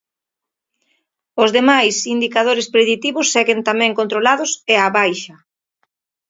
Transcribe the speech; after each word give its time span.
Os 1.43 1.49
demais 1.57 1.95
indicadores 2.15 2.69
preditivos 2.73 3.31
seguen 3.35 3.59
tamén 3.69 3.91
controlados 3.99 4.51
e 4.73 4.75
á 4.85 4.87
baixa. 4.97 5.35